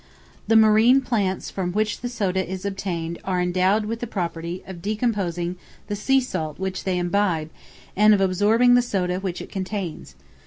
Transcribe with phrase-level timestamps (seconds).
[0.47, 4.81] The marine plants from which the soda is obtained, are endowed with the property of
[4.81, 7.51] decomposing the sea salt which they imbibe,
[7.95, 10.15] and of absorbing the soda which it contains.